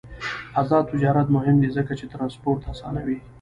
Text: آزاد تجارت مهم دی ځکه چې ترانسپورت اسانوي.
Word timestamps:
آزاد 0.61 0.85
تجارت 0.91 1.27
مهم 1.35 1.55
دی 1.61 1.69
ځکه 1.77 1.93
چې 1.99 2.05
ترانسپورت 2.13 2.61
اسانوي. 2.73 3.17